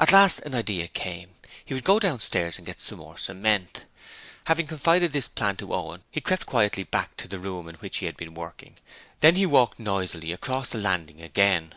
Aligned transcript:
At 0.00 0.10
last 0.10 0.40
an 0.40 0.52
idea 0.56 0.88
came. 0.88 1.36
He 1.64 1.72
would 1.72 1.84
go 1.84 2.00
downstairs 2.00 2.56
to 2.56 2.62
get 2.62 2.80
some 2.80 2.98
more 2.98 3.16
cement. 3.16 3.84
Having 4.46 4.66
confided 4.66 5.12
this 5.12 5.28
plan 5.28 5.54
to 5.58 5.72
Owen, 5.72 6.02
he 6.10 6.20
crept 6.20 6.44
quietly 6.44 6.82
back 6.82 7.16
to 7.18 7.28
the 7.28 7.38
room 7.38 7.68
in 7.68 7.76
which 7.76 7.98
he 7.98 8.06
had 8.06 8.16
been 8.16 8.34
working, 8.34 8.78
then 9.20 9.36
he 9.36 9.46
walked 9.46 9.78
noisily 9.78 10.32
across 10.32 10.70
the 10.70 10.78
landing 10.78 11.22
again. 11.22 11.72